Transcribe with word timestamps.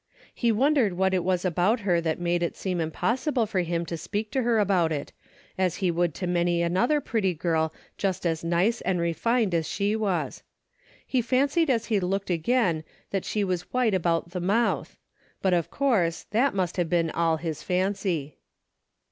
He 0.33 0.51
wondered 0.51 0.93
what 0.93 1.13
it 1.13 1.23
was 1.23 1.45
about 1.45 1.81
her 1.81 2.01
that 2.01 2.19
made 2.19 2.41
it 2.41 2.57
seem 2.57 2.81
impossible 2.81 3.45
for 3.45 3.59
him 3.59 3.85
to 3.85 3.95
speak 3.95 4.31
to 4.31 4.41
her 4.41 4.57
about 4.57 4.91
it, 4.91 5.13
as 5.59 5.75
he 5.75 5.91
would 5.91 6.09
A 6.17 6.25
DAILY 6.25 6.27
bate: 6.27 6.29
317 6.47 6.63
to 6.63 6.63
many 6.63 6.63
another 6.83 7.01
pretty 7.01 7.33
girl 7.35 7.73
just 7.99 8.25
as 8.25 8.43
nice 8.43 8.81
and 8.81 8.99
refined 8.99 9.53
as 9.53 9.67
she 9.69 9.95
was. 9.95 10.41
He 11.05 11.21
fancied 11.21 11.69
as 11.69 11.85
he 11.85 11.99
looked 11.99 12.31
again 12.31 12.83
that 13.11 13.25
she 13.25 13.43
was 13.43 13.71
white 13.71 13.93
about 13.93 14.31
the 14.31 14.41
mouth, 14.41 14.97
but, 15.39 15.53
of 15.53 15.69
course, 15.69 16.23
that 16.31 16.55
must 16.55 16.77
have 16.77 16.89
been 16.89 17.11
all 17.11 17.37
his 17.37 17.61
fancy. 17.61 18.39